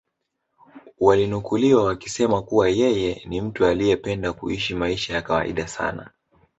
walinukuliwa 0.99 1.83
wakisema 1.83 2.41
kuwa 2.41 2.69
yeye 2.69 3.21
ni 3.25 3.41
mtu 3.41 3.65
aliyependa 3.65 4.33
kuishi 4.33 4.75
maisha 4.75 5.13
ya 5.13 5.21
kawaida 5.21 5.67
sana 5.67 6.11